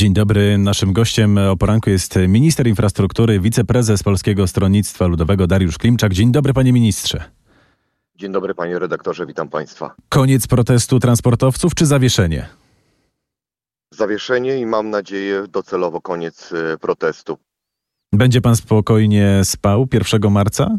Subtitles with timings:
[0.00, 0.58] Dzień dobry.
[0.58, 6.14] Naszym gościem o poranku jest minister infrastruktury, wiceprezes Polskiego Stronnictwa Ludowego Dariusz Klimczak.
[6.14, 7.24] Dzień dobry, panie ministrze.
[8.14, 9.94] Dzień dobry, panie redaktorze, witam państwa.
[10.08, 12.46] Koniec protestu transportowców czy zawieszenie?
[13.94, 17.38] Zawieszenie i mam nadzieję docelowo koniec e, protestu.
[18.12, 20.78] Będzie pan spokojnie spał 1 marca?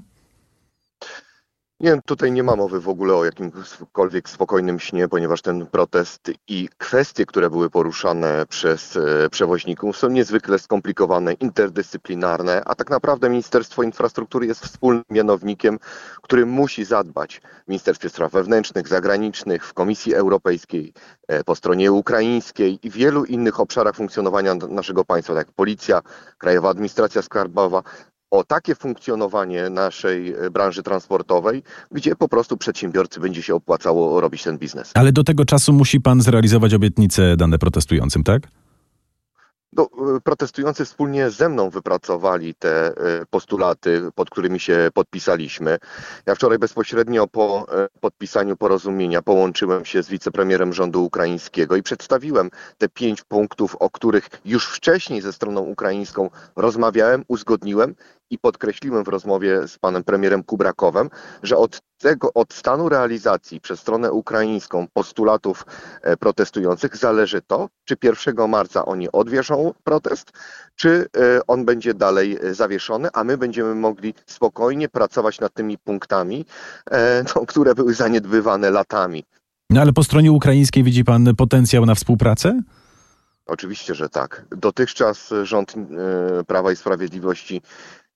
[1.82, 6.70] Nie, tutaj nie ma mowy w ogóle o jakimkolwiek spokojnym śnie, ponieważ ten protest i
[6.78, 13.84] kwestie, które były poruszane przez e, przewoźników są niezwykle skomplikowane, interdyscyplinarne, a tak naprawdę Ministerstwo
[13.84, 15.80] Infrastruktury jest wspólnym mianownikiem,
[16.22, 20.94] który musi zadbać w Ministerstwie Spraw Wewnętrznych, Zagranicznych, w Komisji Europejskiej,
[21.28, 26.02] e, po stronie ukraińskiej i wielu innych obszarach funkcjonowania naszego państwa, tak jak Policja,
[26.38, 27.84] Krajowa Administracja Skarbowa,
[28.32, 34.44] o takie funkcjonowanie naszej e, branży transportowej, gdzie po prostu przedsiębiorcy będzie się opłacało robić
[34.44, 34.92] ten biznes.
[34.94, 38.42] Ale do tego czasu musi pan zrealizować obietnice dane protestującym, tak?
[39.74, 45.78] No, e, protestujący wspólnie ze mną wypracowali te e, postulaty, pod którymi się podpisaliśmy.
[46.26, 47.66] Ja wczoraj bezpośrednio po
[48.00, 54.30] podpisaniu porozumienia połączyłem się z wicepremierem rządu ukraińskiego i przedstawiłem te pięć punktów, o których
[54.46, 57.96] już wcześniej ze stroną ukraińską rozmawiałem, uzgodniłem
[58.32, 61.10] i podkreśliłem w rozmowie z panem premierem Kubrakowem,
[61.44, 65.66] że od tego, od stanu realizacji przez stronę ukraińską postulatów
[66.02, 70.32] e, protestujących zależy to, czy 1 marca oni odwieszą protest,
[70.76, 75.78] czy e, on będzie dalej e, zawieszony, a my będziemy mogli spokojnie pracować nad tymi
[75.78, 76.46] punktami,
[77.36, 79.24] no, które były zaniedbywane latami.
[79.70, 82.62] No ale po stronie ukraińskiej widzi pan potencjał na współpracę?
[83.46, 84.46] Oczywiście, że tak.
[84.58, 85.74] Dotychczas rząd
[86.48, 87.62] Prawa i Sprawiedliwości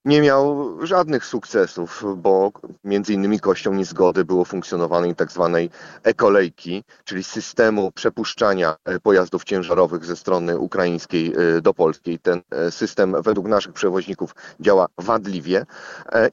[0.06, 2.52] nie miał żadnych sukcesów, bo
[2.84, 5.70] między innymi kością niezgody było funkcjonowanie tak zwanej
[6.04, 12.20] ekolejki, czyli systemu przepuszczania e, pojazdów ciężarowych ze strony ukraińskiej e, do polskiej.
[12.20, 15.66] Ten e, system według naszych przewoźników działa wadliwie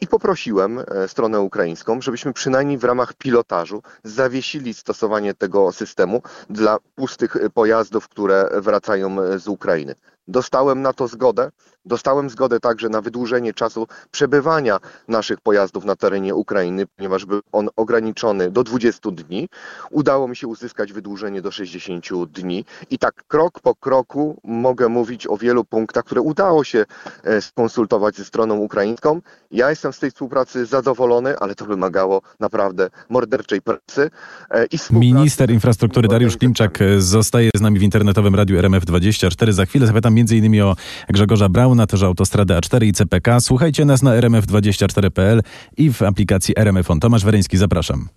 [0.01, 7.37] i poprosiłem stronę ukraińską, żebyśmy przynajmniej w ramach pilotażu zawiesili stosowanie tego systemu dla pustych
[7.55, 9.95] pojazdów, które wracają z Ukrainy.
[10.29, 11.51] Dostałem na to zgodę.
[11.85, 14.79] Dostałem zgodę także na wydłużenie czasu przebywania
[15.09, 19.49] naszych pojazdów na terenie Ukrainy, ponieważ był on ograniczony do 20 dni.
[19.91, 25.27] Udało mi się uzyskać wydłużenie do 60 dni i tak krok po kroku mogę mówić
[25.27, 26.85] o wielu punktach, które udało się
[27.25, 29.21] e, skonsultować ze stroną ukraińską.
[29.51, 34.11] Ja jestem z tej współpracy zadowolony, ale to wymagało naprawdę morderczej pracy.
[34.51, 39.53] E, I Minister infrastruktury Dariusz Klimczak zostaje z nami w internetowym radiu RMF24.
[39.53, 40.63] Za chwilę zapytam m.in.
[40.63, 40.77] o
[41.09, 43.41] Grzegorza Brauna, też autostradę A4 i CPK.
[43.41, 45.43] Słuchajcie nas na rmf24.pl
[45.77, 47.01] i w aplikacji RMF On.
[47.01, 48.09] Tomasz Wereński, zapraszam.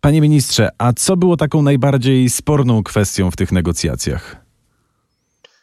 [0.00, 4.47] Panie ministrze, a co było taką najbardziej sporną kwestią w tych negocjacjach?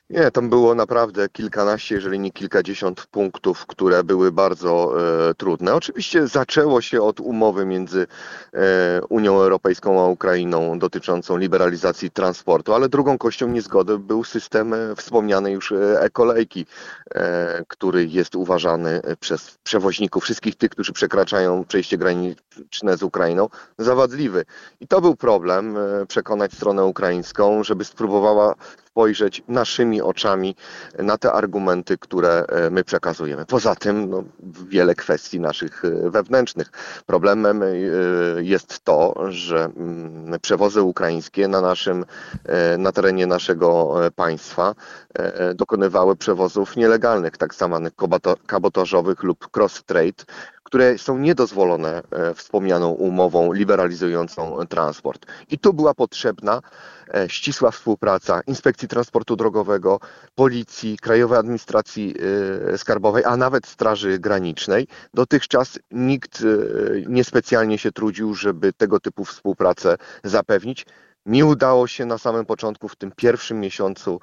[0.09, 4.93] Nie, tam było naprawdę kilkanaście, jeżeli nie kilkadziesiąt punktów, które były bardzo
[5.29, 5.75] e, trudne.
[5.75, 8.07] Oczywiście zaczęło się od umowy między
[8.53, 14.95] e, Unią Europejską a Ukrainą dotyczącą liberalizacji transportu, ale drugą kością niezgody był system e,
[14.95, 16.65] wspomnianej już e, e-kolejki,
[17.15, 23.95] e, który jest uważany przez przewoźników, wszystkich tych, którzy przekraczają przejście graniczne z Ukrainą, za
[23.95, 24.45] wadliwy.
[24.79, 28.55] I to był problem, e, przekonać stronę ukraińską, żeby spróbowała
[28.95, 30.55] spojrzeć naszymi oczami
[30.99, 33.45] na te argumenty, które e, my przekazujemy.
[33.45, 34.23] Poza tym no,
[34.69, 36.71] wiele kwestii naszych e, wewnętrznych.
[37.05, 37.67] Problemem e,
[38.37, 42.05] jest to, że mm, przewozy ukraińskie na naszym,
[42.77, 44.75] na terenie naszego państwa
[45.55, 47.93] dokonywały przewozów nielegalnych, tak zwanych
[48.47, 50.25] kabotażowych lub cross-trade,
[50.75, 52.01] które są niedozwolone
[52.35, 55.25] wspomnianą umową liberalizującą transport.
[55.49, 56.61] I tu była potrzebna
[57.13, 59.99] E, ścisła współpraca Inspekcji Transportu Drogowego,
[60.35, 62.15] Policji, Krajowej Administracji
[62.73, 64.87] e, Skarbowej, a nawet Straży Granicznej.
[65.13, 66.45] Dotychczas nikt e,
[67.07, 70.85] niespecjalnie się trudził, żeby tego typu współpracę zapewnić.
[71.25, 74.19] Mi udało się na samym początku, w tym pierwszym miesiącu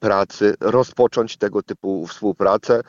[0.00, 2.80] pracy, rozpocząć tego typu współpracę.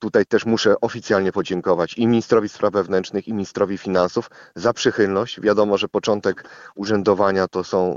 [0.00, 5.40] Tutaj też muszę oficjalnie podziękować i ministrowi spraw wewnętrznych, i ministrowi finansów za przychylność.
[5.40, 6.44] Wiadomo, że początek
[6.74, 7.96] urzędowania to są e,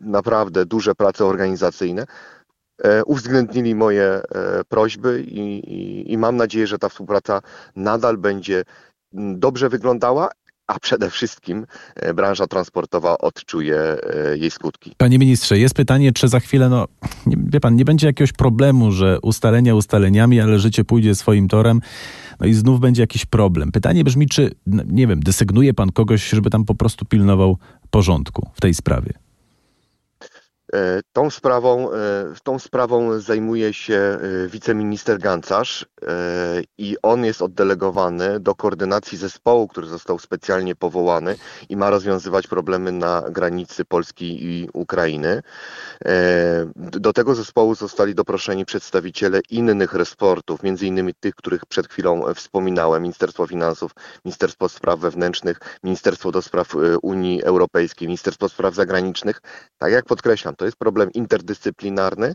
[0.00, 2.06] naprawdę duże prace organizacyjne.
[2.84, 4.22] E, uwzględnili moje e,
[4.68, 5.40] prośby i,
[5.74, 7.40] i, i mam nadzieję, że ta współpraca
[7.76, 8.64] nadal będzie
[9.12, 10.30] dobrze wyglądała
[10.66, 11.66] a przede wszystkim
[11.96, 14.94] e, branża transportowa odczuje e, jej skutki.
[14.96, 16.86] Panie ministrze, jest pytanie, czy za chwilę, no
[17.26, 21.80] nie, wie pan, nie będzie jakiegoś problemu, że ustalenia ustaleniami, ale życie pójdzie swoim torem,
[22.40, 23.72] no i znów będzie jakiś problem.
[23.72, 27.58] Pytanie brzmi, czy, no, nie wiem, desygnuje pan kogoś, żeby tam po prostu pilnował
[27.90, 29.21] porządku w tej sprawie?
[30.74, 31.96] E, tą sprawą, e,
[32.42, 35.86] tą sprawą zajmuje się e, wiceminister Gancarz
[36.78, 41.36] i on jest oddelegowany do koordynacji zespołu, który został specjalnie powołany
[41.68, 45.42] i ma rozwiązywać problemy na granicy Polski i Ukrainy.
[46.76, 53.02] Do tego zespołu zostali doproszeni przedstawiciele innych resortów, między innymi tych, których przed chwilą wspominałem,
[53.02, 53.92] Ministerstwo Finansów,
[54.24, 59.40] Ministerstwo Spraw Wewnętrznych, Ministerstwo do Spraw Unii Europejskiej, Ministerstwo Spraw Zagranicznych.
[59.78, 62.34] Tak jak podkreślam, to jest problem interdyscyplinarny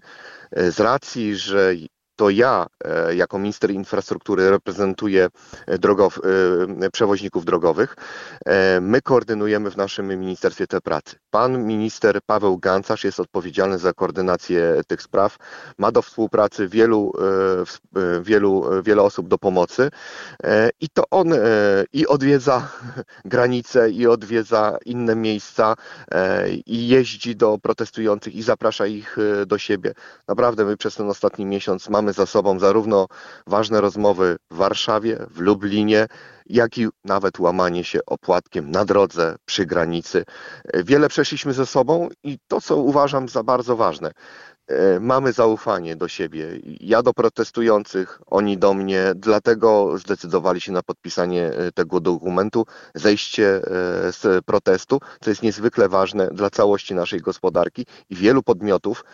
[0.52, 1.74] e, z racji, że
[2.18, 5.30] to ja e, jako minister infrastruktury reprezentuję
[5.68, 6.20] e, drogow,
[6.82, 7.96] e, przewoźników drogowych.
[8.82, 11.16] My koordynujemy w naszym ministerstwie te pracy.
[11.30, 15.38] Pan minister Paweł Gancarz jest odpowiedzialny za koordynację tych spraw.
[15.78, 17.14] Ma do współpracy wielu,
[18.22, 19.90] wielu, wiele osób do pomocy
[20.80, 21.34] i to on
[21.94, 22.72] i odwiedza
[23.26, 25.76] granice i odwiedza inne miejsca
[26.66, 29.94] i jeździ do protestujących i zaprasza ich do siebie.
[30.28, 33.08] Naprawdę my przez ten ostatni miesiąc mamy mamy za sobą zarówno
[33.48, 36.08] ważne rozmowy w Warszawie, w Lublinie,
[36.46, 40.26] jak i nawet łamanie się opłatkiem na drodze przy granicy.
[40.74, 44.12] Wiele przeszliśmy ze sobą i to, co uważam za bardzo ważne,
[45.00, 46.48] mamy zaufanie do siebie.
[46.80, 52.66] Ja do protestujących, oni do mnie, dlatego zdecydowali się na podpisanie e, tego dokumentu,
[52.96, 53.62] zejście e,
[54.12, 59.06] z protestu, co jest niezwykle ważne dla całości naszej gospodarki i wielu podmiotów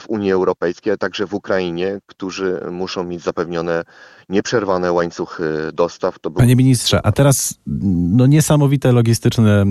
[0.00, 3.84] w Unii Europejskiej, a także w Ukrainie, którzy muszą mieć zapewnione
[4.28, 6.18] nieprzerwane łańcuchy dostaw.
[6.22, 6.32] Był...
[6.32, 9.64] Panie ministrze, a teraz no, niesamowite logistyczne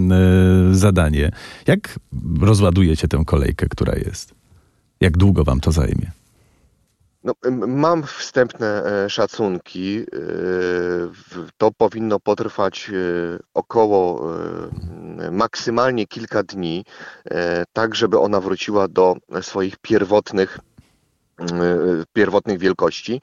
[0.71, 1.31] zadanie.
[1.67, 1.99] Jak
[2.41, 4.40] rozładujecie tę kolejkę, która jest?
[5.01, 6.11] Jak długo wam to zajmie?
[7.23, 7.33] No,
[7.67, 9.97] mam wstępne e, szacunki.
[9.99, 10.05] E,
[11.57, 12.93] to powinno potrwać e,
[13.53, 14.31] około
[15.31, 16.85] maksymalnie kilka dni,
[17.73, 20.59] tak żeby ona wróciła do swoich pierwotnych
[22.13, 23.21] pierwotnych wielkości.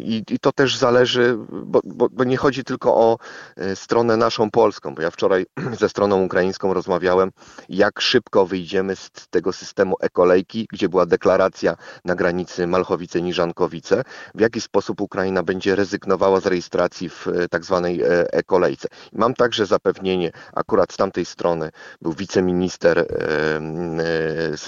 [0.00, 3.18] I, I, to też zależy, bo, bo, bo, nie chodzi tylko o
[3.56, 5.46] e, stronę naszą polską, bo ja wczoraj
[5.80, 7.30] ze stroną ukraińską rozmawiałem,
[7.68, 14.02] jak szybko wyjdziemy z tego systemu ekolejki, gdzie była deklaracja na granicy Malchowice-Niżankowice,
[14.34, 18.88] w jaki sposób Ukraina będzie rezygnowała z rejestracji w e, tak zwanej e, ekolejce.
[19.12, 21.70] Mam także zapewnienie, akurat z tamtej strony
[22.02, 23.06] był wiceminister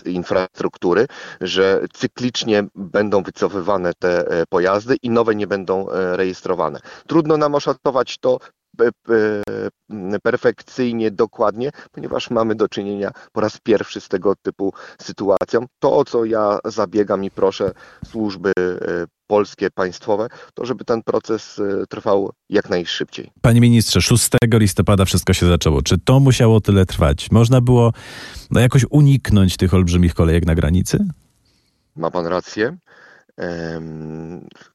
[0.04, 1.06] infrastruktury,
[1.40, 6.81] że cyklicznie będą wycofywane te e, pojazdy i nowe nie będą e, rejestrowane.
[7.06, 8.38] Trudno nam oszacować to
[10.22, 14.72] perfekcyjnie, dokładnie, ponieważ mamy do czynienia po raz pierwszy z tego typu
[15.02, 15.67] sytuacją.
[15.78, 17.73] To, o co ja zabiegam i proszę
[18.06, 23.31] służby e, polskie, państwowe, to żeby ten proces trwał jak najszybciej.
[23.43, 25.82] Panie ministrze, 6 listopada wszystko się zaczęło.
[25.82, 27.31] Czy to musiało tyle trwać?
[27.31, 27.93] Można było
[28.50, 30.99] no, jakoś uniknąć tych olbrzymich kolejek na granicy?
[32.00, 32.76] Ma pan rację.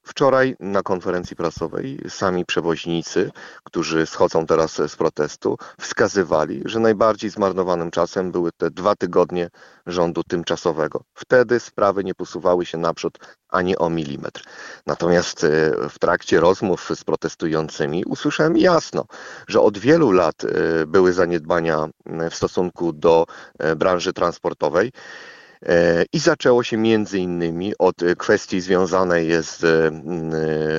[0.02, 3.30] Wczoraj na konferencji prasowej sami przewoźnicy,
[3.64, 9.50] którzy schodzą teraz z protestu, wskazywali, że najbardziej zmarnowanym czasem były te dwa tygodnie
[9.86, 11.00] rządu tymczasowego.
[11.14, 13.18] Wtedy sprawy nie posuwały się naprzód
[13.48, 14.42] ani o milimetr.
[14.86, 15.48] Natomiast e,
[15.88, 19.04] w trakcie rozmów z protestującymi usłyszałem jasno,
[19.48, 21.88] że od wielu lat e, były zaniedbania
[22.30, 23.26] w stosunku do
[23.58, 24.92] e, branży transportowej.
[25.62, 29.90] E, I zaczęło się między innymi od kwestii związanej z e,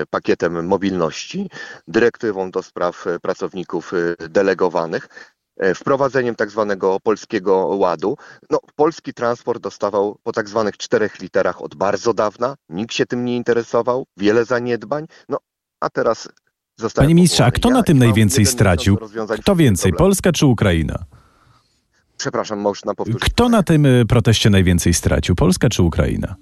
[0.10, 1.50] pakietem mobilności,
[1.88, 5.08] dyrektywą do spraw pracowników e, delegowanych,
[5.76, 8.18] wprowadzeniem tak zwanego polskiego ładu.
[8.50, 13.26] No, polski transport dostawał po tak zwanych czterech literach od bardzo dawna, nikt się tym
[13.26, 15.38] nie interesował, wiele zaniedbań, no
[15.80, 16.30] a teraz
[16.78, 17.04] zostało.
[17.04, 18.98] Panie ministrze, a kto ja na tym najwięcej stracił?
[19.42, 21.06] Kto więcej, Polska czy Ukraina?
[22.18, 23.24] Przepraszam, można powtórzyć.
[23.24, 25.36] Kto na tym y, proteście najwięcej stracił?
[25.36, 26.36] Polska czy Ukraina?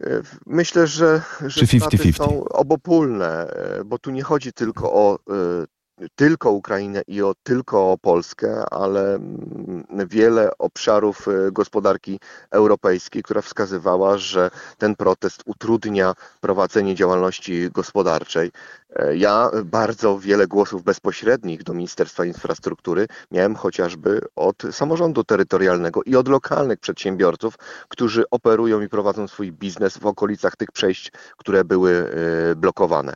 [0.00, 2.16] E, myślę, że, że 50 -50.
[2.16, 5.66] są obopólne, e, bo tu nie chodzi tylko o e,
[6.14, 14.18] tylko Ukrainę i o tylko o Polskę, ale mm, wiele obszarów gospodarki europejskiej, która wskazywała,
[14.18, 18.50] że ten protest utrudnia prowadzenie działalności gospodarczej.
[18.96, 26.16] E, ja bardzo wiele głosów bezpośrednich do Ministerstwa Infrastruktury miałem chociażby od samorządu terytorialnego i
[26.16, 27.54] od lokalnych przedsiębiorców,
[27.88, 32.12] którzy operują i prowadzą swój biznes w okolicach tych przejść, które były
[32.52, 33.14] e, blokowane.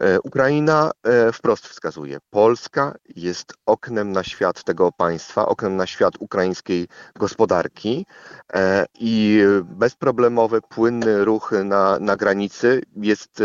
[0.00, 0.90] E, Ukraina
[1.32, 8.06] wprost wskazuje, Polska jest oknem na świat tego państwa, oknem na świat ukraińskiej gospodarki
[9.00, 13.42] i bezproblemowy, płynny ruch na, na granicy jest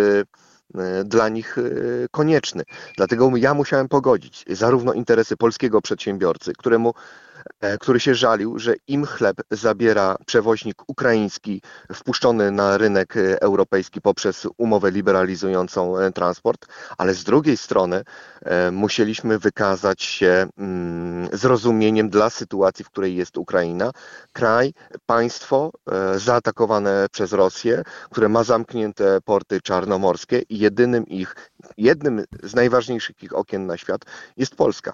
[1.06, 1.62] dla nich e,
[2.12, 2.64] konieczny.
[2.98, 6.94] Dlatego ja musiałem pogodzić zarówno interesy polskiego przedsiębiorcy, któremu e,
[7.80, 11.62] który się żalił, że im chleb zabiera przewoźnik ukraiński
[11.94, 16.66] wpuszczony na rynek europejski poprzez umowę liberalizującą transport,
[16.98, 18.04] ale z drugiej strony
[18.72, 23.92] musieliśmy wykazać się mm, zrozumieniem dla sytuacji, w której jest Ukraina.
[24.34, 24.74] Kraj,
[25.06, 25.72] państwo
[26.16, 31.36] zaatakowane przez Rosję, które ma zamknięte porty czarnomorskie i jedynym ich,
[31.78, 34.02] jednym z najważniejszych ich okien na świat
[34.38, 34.94] jest Polska.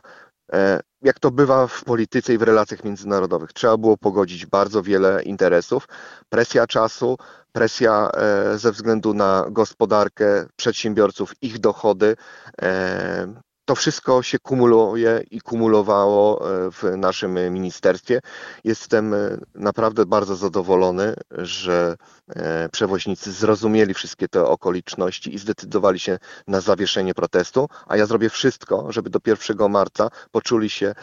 [0.54, 5.24] E, jak to bywa w polityce i w relacjach międzynarodowych, trzeba było pogodzić bardzo wiele
[5.24, 5.88] interesów.
[6.30, 7.18] Presja czasu,
[7.52, 12.16] presja e, ze względu na gospodarkę przedsiębiorców, ich dochody,
[12.62, 18.20] e, to wszystko się kumuluje i kumulowało e, w naszym ministerstwie.
[18.64, 19.18] Jestem e,
[19.56, 21.96] naprawdę bardzo zadowolony, że
[22.30, 28.30] e, przewoźnicy zrozumieli wszystkie te okoliczności i zdecydowali się na zawieszenie protestu, a ja zrobię
[28.30, 30.94] wszystko, żeby do 1 marca poczuli się,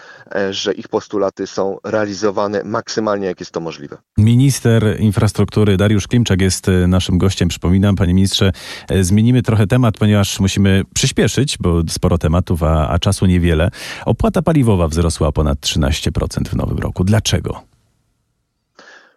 [0.51, 3.97] że ich postulaty są realizowane maksymalnie, jak jest to możliwe.
[4.19, 7.49] Minister infrastruktury Dariusz Klimczak jest naszym gościem.
[7.49, 8.53] Przypominam, panie ministrze,
[9.01, 13.71] zmienimy trochę temat, ponieważ musimy przyspieszyć, bo sporo tematów a, a czasu niewiele.
[14.07, 17.05] Opłata paliwowa wzrosła o ponad 13% w nowym roku.
[17.05, 17.74] Dlaczego?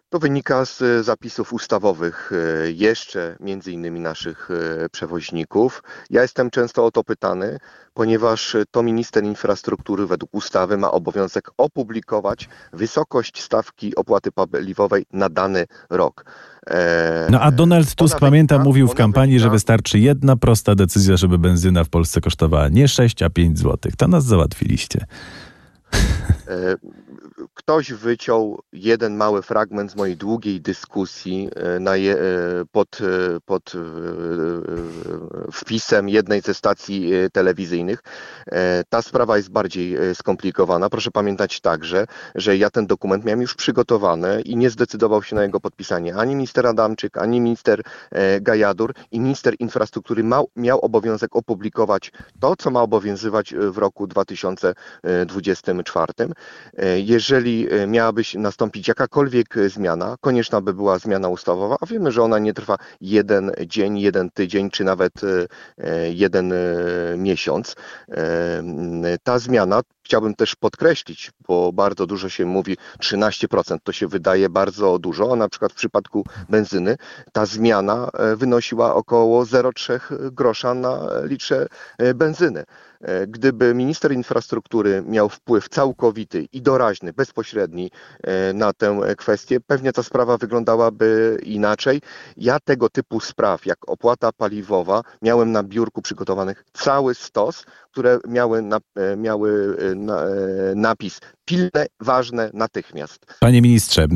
[0.10, 5.84] To wynika z zapisów ustawowych e, jeszcze między innymi naszych e, przewoźników.
[6.10, 7.58] Ja jestem często o to pytany,
[7.94, 15.66] ponieważ to minister infrastruktury według ustawy ma obowiązek opublikować wysokość stawki opłaty paliwowej na dany
[15.90, 16.26] rok.
[16.68, 21.38] E, no a Donald Tusk, pamiętam, mówił w kampanii, że wystarczy jedna prosta decyzja, żeby
[21.38, 23.92] benzyna w Polsce kosztowała nie 6, a 5 zł.
[23.98, 25.06] To nas załatwiliście.
[27.54, 31.50] Ktoś wyciął jeden mały fragment z mojej długiej dyskusji
[31.86, 32.18] e, je, e,
[32.72, 33.04] pod, e,
[33.46, 33.74] pod
[35.52, 38.04] wpisem jednej ze stacji telewizyjnych.
[38.90, 40.90] Ta sprawa jest bardziej skomplikowana.
[40.90, 45.44] Proszę pamiętać także, że ja ten dokument miałem już przygotowany i nie zdecydował się na
[45.44, 47.82] jego podpisanie ani minister Adamczyk, ani minister
[48.42, 56.14] Gajadur i minister infrastruktury miał, miał obowiązek opublikować to, co ma obowiązywać w roku 2024.
[56.98, 62.24] Jeżeli E, miałaby nastąpić jakakolwiek e, zmiana, konieczna by była zmiana ustawowa, a wiemy, że
[62.24, 65.14] ona nie trwa jeden dzień, jeden tydzień, czy nawet
[65.78, 66.54] e, jeden
[67.18, 67.76] miesiąc.
[69.24, 75.00] Ta zmiana chciałbym też podkreślić, bo bardzo dużo się mówi, 13% to się wydaje bardzo
[75.00, 76.98] dużo, a na przykład w przypadku benzyny
[77.32, 80.00] ta zmiana wynosiła około 0,3
[80.32, 81.68] grosza na litrze
[82.16, 82.64] benzyny.
[83.02, 87.92] E, gdyby minister infrastruktury miał wpływ całkowity i doraźny, bezpośredni
[88.24, 92.02] e, na tę kwestię, pewnie ta sprawa wyglądaby inaczej.
[92.38, 98.62] Ja tego typu spraw, jak opłata paliwowa, miałem na biurku przygotowanych cały stos, które miały,
[98.62, 99.78] na, e, miały
[100.76, 103.26] napis pilne, ważne, natychmiast.
[103.40, 104.08] Panie ministrze,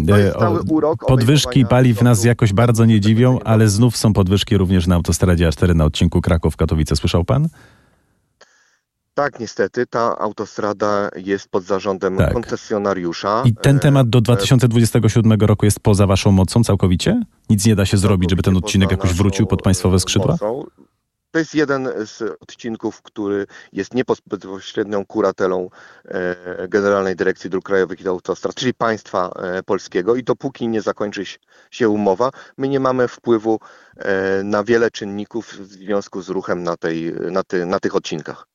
[1.08, 5.76] podwyżki paliw nas jakoś bardzo nie dziwią, ale znów są podwyżki również na autostradzie A4
[5.76, 6.96] na odcinku Kraków-Katowice.
[6.96, 7.48] Słyszał pan?
[9.14, 12.34] Tak, niestety, ta autostrada jest pod zarządem tak.
[12.34, 13.44] koncesjonariusza.
[13.46, 17.22] I ten temat do 2027 e, roku jest poza waszą mocą całkowicie?
[17.50, 20.32] Nic nie da się zrobić, żeby ten odcinek jakoś wrócił pod państwowe skrzydła?
[20.32, 20.64] Mocą.
[21.32, 25.70] To jest jeden z odcinków, który jest nie pod bezpośrednią kuratelą
[26.06, 31.24] e, Generalnej Dyrekcji Dróg Krajowych i Autostrad, czyli państwa e, polskiego i dopóki nie zakończy
[31.72, 33.60] się umowa, my nie mamy wpływu
[34.44, 38.48] na wiele czynników w związku z ruchem na, tej, na, ty, na tych odcinkach.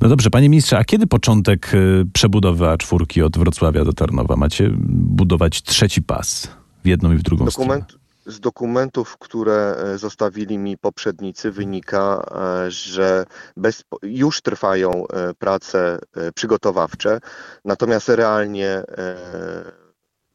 [0.00, 1.72] No dobrze, panie ministrze, a kiedy początek
[2.12, 4.36] przebudowy A4 od Wrocławia do Tarnowa?
[4.36, 6.48] Macie budować trzeci pas
[6.84, 7.97] w jedną i w drugą Dokument, stronę.
[8.28, 12.24] Z dokumentów, które e, zostawili mi poprzednicy, wynika,
[12.66, 13.24] e, że
[13.56, 15.98] bez, już trwają e, prace
[16.34, 17.20] przygotowawcze,
[17.64, 18.82] natomiast realnie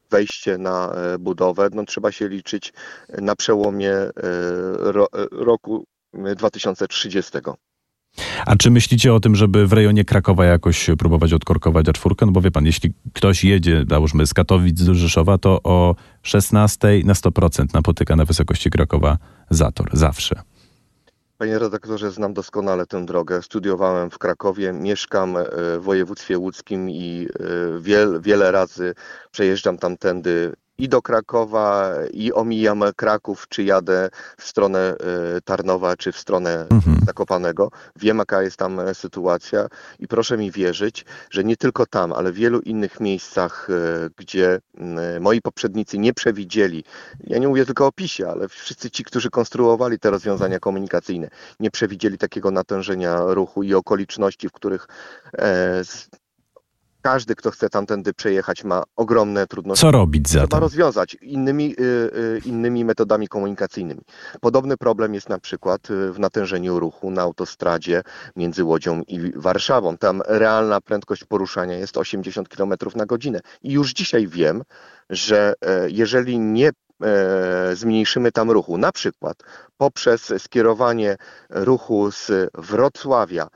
[0.09, 2.73] wejście na budowę, no trzeba się liczyć
[3.09, 3.95] na przełomie
[5.31, 7.31] roku 2030.
[8.45, 12.25] A czy myślicie o tym, żeby w rejonie Krakowa jakoś próbować odkorkować A4?
[12.25, 16.87] No bo wie pan, jeśli ktoś jedzie, załóżmy z Katowic do Rzeszowa, to o 16
[17.05, 19.17] na 100% napotyka na wysokości Krakowa
[19.49, 19.89] zator.
[19.93, 20.41] Zawsze.
[21.37, 23.41] Panie redaktorze, znam doskonale tę drogę.
[23.41, 25.45] Studiowałem w Krakowie, mieszkam e,
[25.79, 28.95] w województwie łódzkim i e, wiel, wiele razy
[29.31, 36.11] przejeżdżam tamtędy i do Krakowa, i omijam Kraków, czy jadę w stronę e, Tarnowa, czy
[36.11, 36.97] w stronę mhm.
[37.05, 37.71] Zakopanego.
[37.95, 39.67] Wiem, jaka jest tam e, sytuacja
[39.99, 44.59] i proszę mi wierzyć, że nie tylko tam, ale w wielu innych miejscach, e, gdzie
[45.21, 46.83] moi poprzednicy nie przewidzieli,
[47.23, 51.71] ja nie mówię tylko o PiSie, ale wszyscy ci, którzy konstruowali te rozwiązania komunikacyjne, nie
[51.71, 54.87] przewidzieli takiego natężenia ruchu i okoliczności, w których
[57.03, 59.81] każdy, kto chce tamtędy przejechać, ma ogromne trudności.
[59.81, 60.59] Co robić Trzeba zatem?
[60.59, 64.01] rozwiązać innymi, y, y, innymi metodami komunikacyjnymi.
[64.41, 68.01] Podobny problem jest na przykład y, w natężeniu ruchu na autostradzie
[68.35, 69.97] między Łodzią i Warszawą.
[69.97, 73.39] Tam realna prędkość poruszania jest 80 km na godzinę.
[73.61, 74.63] I już dzisiaj wiem,
[75.09, 79.37] że e, jeżeli nie e, zmniejszymy tam ruchu, na przykład
[79.77, 81.15] poprzez skierowanie
[81.49, 83.47] ruchu z Wrocławia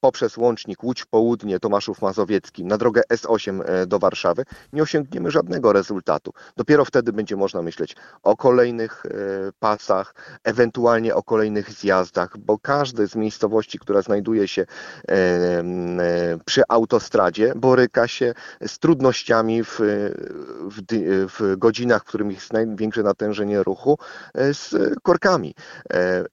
[0.00, 5.72] poprzez łącznik Łódź Południe Tomaszów Mazowiecki na drogę S8 e, do Warszawy, nie osiągniemy żadnego
[5.72, 6.32] rezultatu.
[6.56, 9.10] Dopiero wtedy będzie można myśleć o kolejnych e,
[9.58, 10.14] pasach,
[10.44, 14.66] ewentualnie o kolejnych zjazdach, bo każdy z miejscowości, która znajduje się
[15.08, 15.64] e,
[16.44, 18.34] przy autostradzie, boryka się
[18.66, 19.80] z trudnościami w,
[20.70, 20.82] w,
[21.38, 23.98] w godzinach, w których jest największe natężenie ruchu,
[24.34, 25.54] z korkami.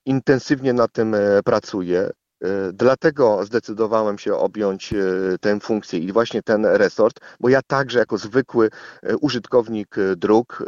[0.05, 2.09] Intensywnie na tym e, pracuję.
[2.41, 4.97] E, Dlatego zdecydowałem się objąć e,
[5.41, 8.69] tę funkcję i właśnie ten resort, bo ja także jako zwykły
[9.03, 10.63] e, użytkownik dróg,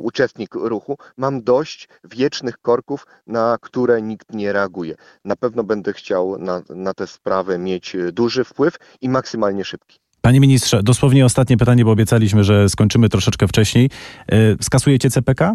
[0.00, 4.94] uczestnik ruchu, mam dość wiecznych korków, na które nikt nie reaguje.
[5.24, 9.98] Na pewno będę chciał na, na tę sprawę mieć duży wpływ i maksymalnie szybki.
[10.20, 13.90] Panie ministrze, dosłownie ostatnie pytanie, bo obiecaliśmy, że skończymy troszeczkę wcześniej.
[14.60, 15.54] Skasujecie CPK?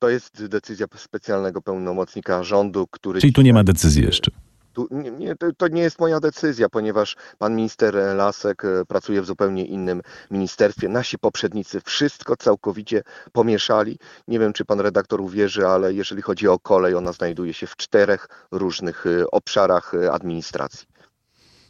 [0.00, 3.20] To jest decyzja specjalnego pełnomocnika rządu, który.
[3.20, 4.30] Czyli tu nie ma decyzji jeszcze.
[4.72, 9.26] Tu, nie, nie, to, nie jest moja decyzja, ponieważ pan minister Lasek e, pracuje w
[9.26, 10.88] zupełnie innym ministerstwie.
[10.88, 13.02] Nasi poprzednicy wszystko całkowicie
[13.32, 13.98] pomieszali.
[14.28, 17.76] Nie wiem, czy pan redaktor uwierzy, ale jeżeli chodzi o kolej, ona znajduje się w
[17.76, 20.86] czterech różnych e, obszarach e, administracji.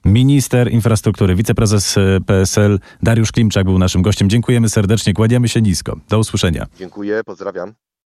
[0.05, 1.97] Minister infrastruktury, wiceprezes
[2.27, 4.31] PSL Dariusz Klimczak był naszym gościem.
[4.31, 5.97] Dziękujemy serdecznie, kładziemy się nisko.
[6.09, 6.67] Do usłyszenia.
[6.79, 7.75] Dziękuję, pozdrawiam.